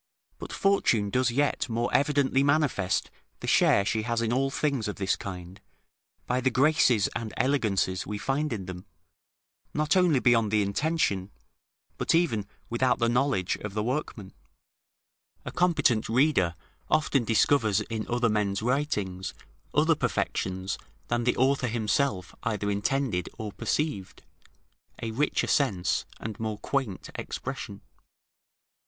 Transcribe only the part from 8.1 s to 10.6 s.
find in them, not only beyond